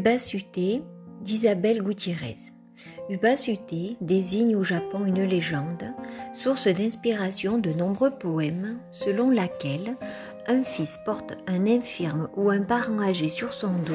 [0.00, 0.82] Ubasuté
[1.20, 2.36] d'Isabelle Gutiérrez.
[3.10, 5.92] Ubasuté désigne au Japon une légende,
[6.32, 9.98] source d'inspiration de nombreux poèmes, selon laquelle
[10.46, 13.92] un fils porte un infirme ou un parent âgé sur son dos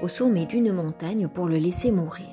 [0.00, 2.32] au sommet d'une montagne pour le laisser mourir.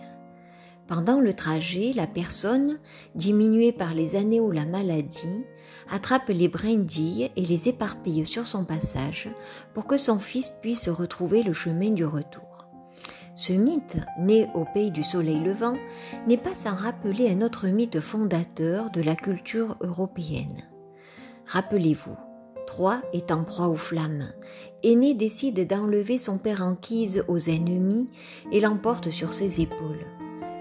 [0.88, 2.80] Pendant le trajet, la personne,
[3.16, 5.44] diminuée par les années ou la maladie,
[5.92, 9.30] attrape les brindilles et les éparpille sur son passage
[9.74, 12.49] pour que son fils puisse retrouver le chemin du retour.
[13.40, 15.78] Ce mythe, né au pays du soleil levant,
[16.28, 20.64] n'est pas sans rappeler un autre mythe fondateur de la culture européenne.
[21.46, 22.18] Rappelez-vous,
[22.68, 24.34] Troie est en proie aux flammes.
[24.84, 28.10] Aîné décide d'enlever son père Anquise aux ennemis
[28.52, 30.06] et l'emporte sur ses épaules.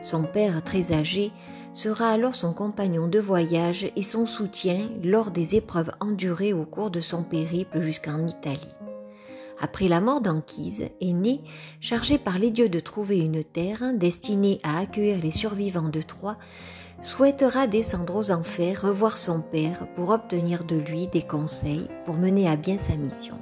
[0.00, 1.32] Son père, très âgé,
[1.72, 6.92] sera alors son compagnon de voyage et son soutien lors des épreuves endurées au cours
[6.92, 8.76] de son périple jusqu'en Italie
[9.60, 11.40] après la mort d'Anquise, Aîné,
[11.80, 16.36] chargé par les dieux de trouver une terre destinée à accueillir les survivants de Troie,
[17.02, 22.48] souhaitera descendre aux enfers revoir son père pour obtenir de lui des conseils pour mener
[22.48, 23.36] à bien sa mission.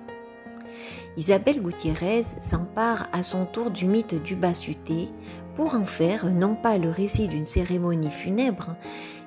[1.17, 5.09] Isabelle Gutiérrez s'empare à son tour du mythe du Bassuté
[5.55, 8.77] pour en faire non pas le récit d'une cérémonie funèbre,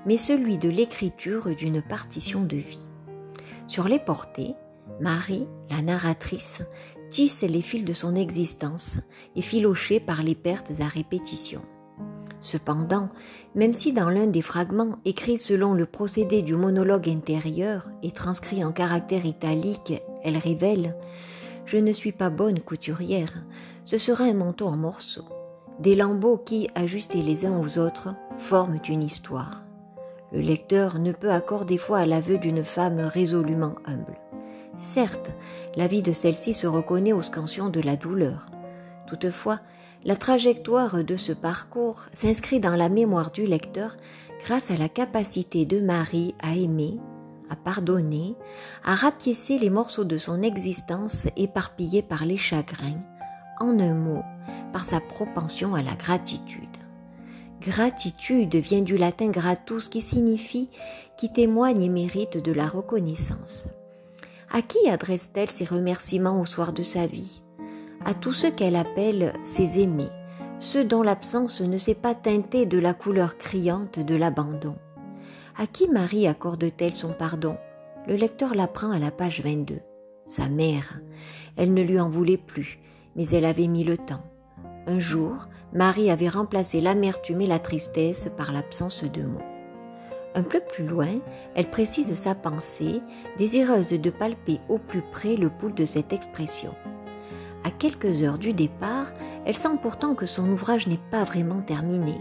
[0.05, 2.86] mais celui de l'écriture d'une partition de vie.
[3.66, 4.55] Sur les portées,
[5.00, 6.62] Marie, la narratrice,
[7.09, 8.98] tisse les fils de son existence,
[9.36, 11.62] effilochée par les pertes à répétition.
[12.42, 13.10] Cependant,
[13.56, 18.64] même si dans l'un des fragments écrits selon le procédé du monologue intérieur et transcrit
[18.64, 20.95] en caractère italique, elle révèle
[21.66, 23.44] Je ne suis pas bonne couturière,
[23.84, 25.28] ce sera un manteau en morceaux,
[25.80, 29.64] des lambeaux qui, ajustés les uns aux autres, forment une histoire.
[30.32, 34.17] Le lecteur ne peut accorder foi à l'aveu d'une femme résolument humble.
[34.80, 35.30] Certes,
[35.75, 38.45] la vie de celle-ci se reconnaît aux scansions de la douleur.
[39.08, 39.59] Toutefois,
[40.05, 43.98] la trajectoire de ce parcours s'inscrit dans la mémoire du lecteur
[44.39, 46.98] grâce à la capacité de Marie à aimer,
[47.49, 48.36] à pardonner,
[48.86, 53.04] à rapiécer les morceaux de son existence éparpillés par les chagrins,
[53.59, 54.23] en un mot,
[54.71, 56.64] par sa propension à la gratitude.
[57.59, 60.70] Gratitude vient du latin gratus qui signifie
[61.17, 63.67] qui témoigne et mérite de la reconnaissance.
[64.52, 67.43] À qui adresse-t-elle ses remerciements au soir de sa vie?
[68.04, 70.10] À tous ceux qu'elle appelle ses aimés,
[70.58, 74.76] ceux dont l'absence ne s'est pas teintée de la couleur criante de l'abandon.
[75.55, 77.58] À qui Marie accorde-t-elle son pardon?
[78.08, 79.82] Le lecteur l'apprend à la page 22.
[80.26, 80.99] Sa mère.
[81.55, 82.80] Elle ne lui en voulait plus,
[83.16, 84.23] mais elle avait mis le temps.
[84.87, 89.48] Un jour, Marie avait remplacé l'amertume et la tristesse par l'absence de mots.
[90.36, 91.20] Un peu plus loin,
[91.56, 93.02] elle précise sa pensée,
[93.38, 96.76] désireuse de palper au plus près le pouls de cette expression.
[97.64, 99.12] À quelques heures du départ,
[99.45, 102.16] elle sent pourtant que son ouvrage n'est pas vraiment terminé.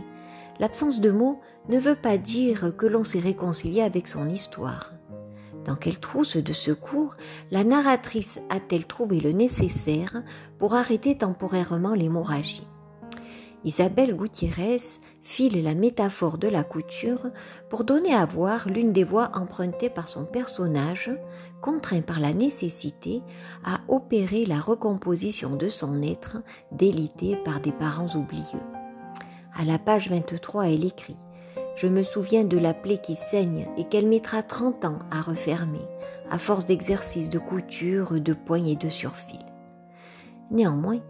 [0.58, 4.92] L'absence de mots ne veut pas dire que l'on s'est réconcilié avec son histoire.
[5.64, 7.14] Dans quelle trousse de secours
[7.50, 10.22] la narratrice a-t-elle trouvé le nécessaire
[10.58, 12.66] pour arrêter temporairement l'hémorragie?
[13.64, 17.26] Isabelle Gutiérrez file la métaphore de la couture
[17.68, 21.10] pour donner à voir l'une des voies empruntées par son personnage,
[21.60, 23.20] contraint par la nécessité
[23.64, 26.38] à opérer la recomposition de son être
[26.70, 28.62] délité par des parents oublieux.
[29.56, 31.16] À la page 23, elle écrit
[31.74, 35.84] Je me souviens de la plaie qui saigne et qu'elle mettra 30 ans à refermer,
[36.30, 39.40] à force d'exercices de couture, de poignées de surfil.
[40.52, 41.00] Néanmoins,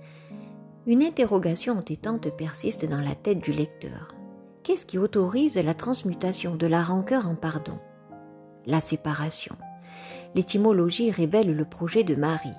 [0.88, 4.15] une interrogation entêtante persiste dans la tête du lecteur.
[4.62, 7.78] Qu'est-ce qui autorise la transmutation de la rancœur en pardon?
[8.65, 9.54] La séparation.
[10.34, 12.56] L'étymologie révèle le projet de Marie.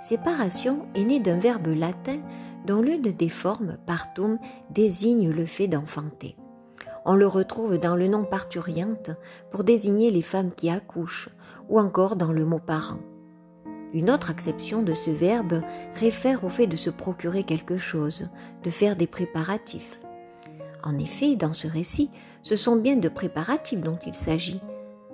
[0.00, 2.20] Séparation est née d'un verbe latin
[2.68, 4.38] dont l'une des formes, partum,
[4.70, 6.36] désigne le fait d'enfanter.
[7.04, 9.10] On le retrouve dans le nom parturiente
[9.50, 11.30] pour désigner les femmes qui accouchent,
[11.68, 13.00] ou encore dans le mot parent.
[13.94, 15.62] Une autre acception de ce verbe
[15.94, 18.30] réfère au fait de se procurer quelque chose,
[18.64, 20.00] de faire des préparatifs.
[20.82, 22.10] En effet, dans ce récit,
[22.42, 24.60] ce sont bien de préparatifs dont il s'agit.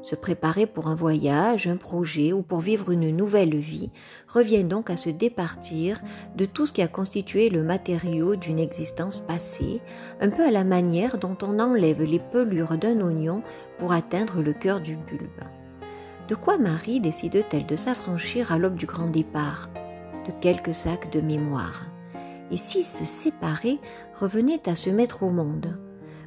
[0.03, 3.91] Se préparer pour un voyage, un projet ou pour vivre une nouvelle vie
[4.29, 6.01] revient donc à se départir
[6.37, 9.81] de tout ce qui a constitué le matériau d'une existence passée,
[10.21, 13.43] un peu à la manière dont on enlève les pelures d'un oignon
[13.79, 15.43] pour atteindre le cœur du bulbe.
[16.29, 19.71] De quoi Marie décide-t-elle de s'affranchir à l'aube du grand départ?
[20.27, 21.87] De quelques sacs de mémoire.
[22.51, 23.79] Et si se séparer
[24.15, 25.79] revenait à se mettre au monde?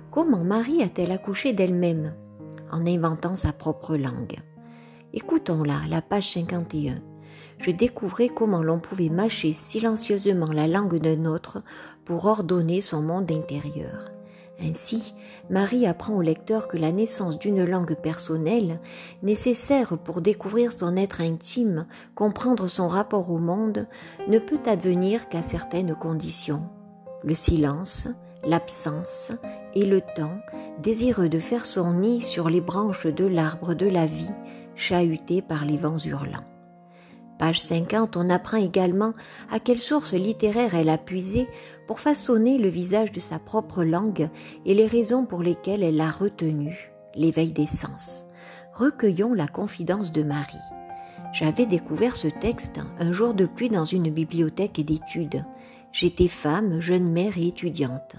[0.10, 2.16] Comment Marie a-t-elle accouché d'elle-même?
[2.72, 4.40] En inventant sa propre langue.
[5.14, 6.96] Écoutons-la, la page 51.
[7.60, 11.62] je découvrais comment l'on pouvait mâcher silencieusement la langue d'un autre
[12.06, 14.11] pour ordonner son monde intérieur.
[14.64, 15.16] Ainsi,
[15.50, 18.80] Marie apprend au lecteur que la naissance d'une langue personnelle,
[19.24, 23.88] nécessaire pour découvrir son être intime, comprendre son rapport au monde,
[24.28, 26.64] ne peut advenir qu'à certaines conditions.
[27.24, 28.08] Le silence,
[28.44, 29.32] l'absence
[29.74, 30.40] et le temps,
[30.82, 34.32] désireux de faire son nid sur les branches de l'arbre de la vie,
[34.76, 36.51] chahuté par les vents hurlants.
[37.42, 39.16] Page 50, on apprend également
[39.50, 41.48] à quelle source littéraire elle a puisé
[41.88, 44.30] pour façonner le visage de sa propre langue
[44.64, 48.26] et les raisons pour lesquelles elle l'a retenu, l'éveil des sens.
[48.76, 50.54] Recueillons la confidence de Marie.
[51.34, 55.44] J'avais découvert ce texte un jour de pluie dans une bibliothèque d'études.
[55.92, 58.18] J'étais femme, jeune mère et étudiante.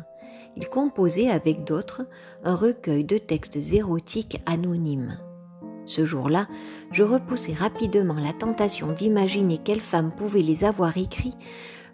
[0.56, 2.08] Il composait avec d'autres
[2.42, 5.16] un recueil de textes érotiques anonymes.
[5.84, 6.46] Ce jour-là,
[6.90, 11.37] je repoussai rapidement la tentation d'imaginer quelle femme pouvait les avoir écrits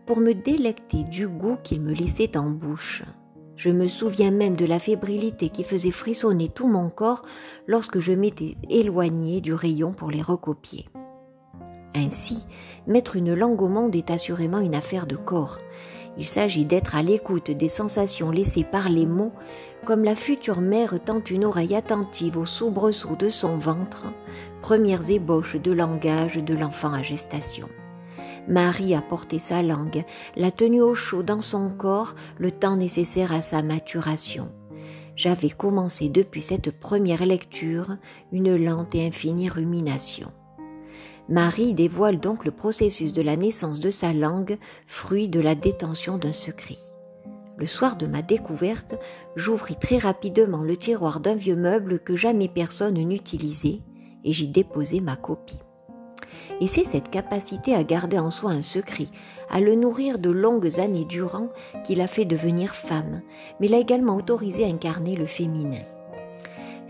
[0.06, 3.02] pour me délecter du goût qu'ils me laissaient en bouche.
[3.56, 7.22] Je me souviens même de la fébrilité qui faisait frissonner tout mon corps
[7.66, 10.88] lorsque je m'étais éloigné du rayon pour les recopier.
[11.96, 12.46] Ainsi,
[12.86, 15.58] mettre une langue au monde est assurément une affaire de corps.
[16.18, 19.32] Il s'agit d'être à l'écoute des sensations laissées par les mots,
[19.84, 24.06] comme la future mère tend une oreille attentive aux soubresauts de son ventre,
[24.60, 27.68] premières ébauches de langage de l'enfant à gestation.
[28.48, 30.04] Marie a porté sa langue,
[30.34, 34.50] l'a tenue au chaud dans son corps le temps nécessaire à sa maturation.
[35.14, 37.96] J'avais commencé depuis cette première lecture
[38.32, 40.32] une lente et infinie rumination.
[41.28, 46.16] Marie dévoile donc le processus de la naissance de sa langue, fruit de la détention
[46.16, 46.78] d'un secret.
[47.58, 48.94] Le soir de ma découverte,
[49.36, 53.82] j'ouvris très rapidement le tiroir d'un vieux meuble que jamais personne n'utilisait
[54.24, 55.60] et j'y déposai ma copie.
[56.62, 59.08] Et c'est cette capacité à garder en soi un secret,
[59.50, 61.50] à le nourrir de longues années durant,
[61.84, 63.20] qui l'a fait devenir femme,
[63.60, 65.82] mais l'a également autorisé à incarner le féminin.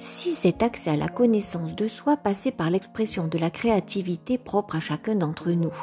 [0.00, 4.77] Si cet accès à la connaissance de soi passait par l'expression de la créativité propre
[4.77, 5.75] à chacun d'entre nous,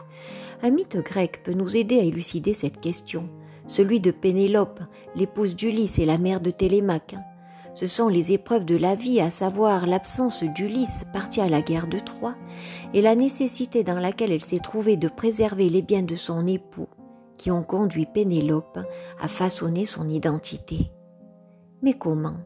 [0.64, 3.30] un mythe grec peut nous aider à élucider cette question,
[3.68, 4.80] celui de Pénélope,
[5.16, 7.16] l'épouse d'Ulysse et la mère de Télémaque.
[7.74, 11.88] Ce sont les épreuves de la vie, à savoir l'absence d'Ulysse parti à la guerre
[11.88, 12.36] de Troie,
[12.94, 16.88] et la nécessité dans laquelle elle s'est trouvée de préserver les biens de son époux,
[17.36, 18.80] qui ont conduit Pénélope
[19.20, 20.90] à façonner son identité.
[21.82, 22.38] Mais comment?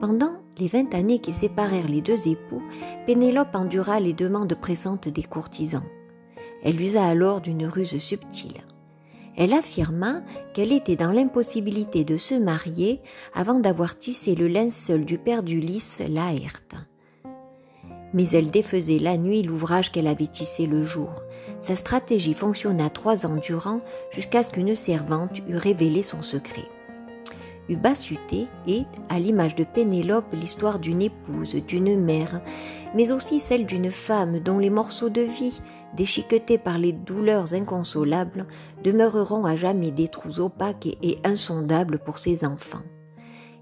[0.00, 2.62] Pendant les vingt années qui séparèrent les deux époux,
[3.06, 5.84] Pénélope endura les demandes pressantes des courtisans.
[6.62, 8.62] Elle usa alors d'une ruse subtile.
[9.36, 10.22] Elle affirma
[10.54, 13.00] qu'elle était dans l'impossibilité de se marier
[13.34, 16.76] avant d'avoir tissé le linceul du père d'Ulysse, Laerte.
[18.12, 21.10] Mais elle défaisait la nuit l'ouvrage qu'elle avait tissé le jour.
[21.58, 23.80] Sa stratégie fonctionna trois ans durant
[24.12, 26.68] jusqu'à ce qu'une servante eût révélé son secret.
[27.68, 32.42] Ubasuté est, à l'image de Pénélope, l'histoire d'une épouse, d'une mère,
[32.94, 35.62] mais aussi celle d'une femme dont les morceaux de vie,
[35.96, 38.46] déchiquetés par les douleurs inconsolables,
[38.82, 42.82] demeureront à jamais des trous opaques et insondables pour ses enfants.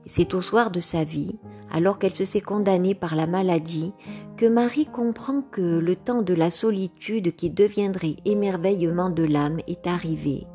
[0.06, 1.38] C'est au soir de sa vie,
[1.70, 3.92] alors qu'elle se sait condamnée par la maladie,
[4.36, 9.86] que Marie comprend que le temps de la solitude qui deviendrait émerveillement de l'âme est
[9.86, 10.48] arrivé,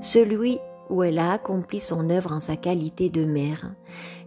[0.00, 0.58] celui
[0.90, 3.74] où elle a accompli son œuvre en sa qualité de mère,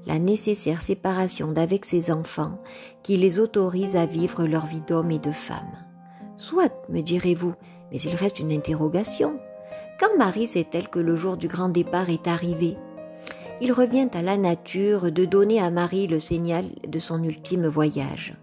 [0.05, 2.61] la nécessaire séparation d'avec ses enfants
[3.03, 5.77] qui les autorise à vivre leur vie d'homme et de femme.
[6.37, 7.53] Soit, me direz-vous,
[7.91, 9.39] mais il reste une interrogation.
[9.99, 12.77] Quand Marie sait-elle que le jour du grand départ est arrivé?
[13.59, 18.35] Il revient à la nature de donner à Marie le signal de son ultime voyage.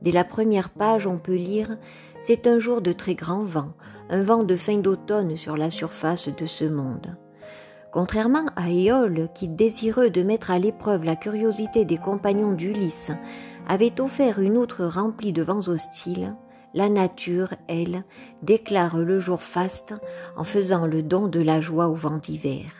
[0.00, 1.76] Dès la première page, on peut lire
[2.20, 3.72] C'est un jour de très grand vent,
[4.10, 7.16] un vent de fin d'automne sur la surface de ce monde.
[7.92, 13.10] Contrairement à Éole, qui, désireux de mettre à l'épreuve la curiosité des compagnons d'Ulysse,
[13.68, 16.34] avait offert une outre remplie de vents hostiles,
[16.72, 18.04] la nature, elle,
[18.42, 19.94] déclare le jour faste
[20.36, 22.70] en faisant le don de la joie au vent d'hiver.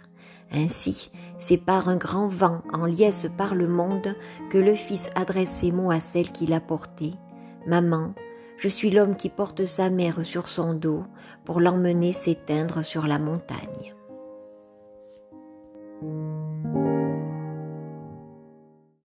[0.52, 4.14] Ainsi, c'est par un grand vent en liesse par le monde
[4.50, 7.12] que le Fils adresse ses mots à celle qui l'a porté.
[7.66, 8.14] Maman,
[8.58, 11.04] je suis l'homme qui porte sa mère sur son dos
[11.44, 13.94] pour l'emmener s'éteindre sur la montagne.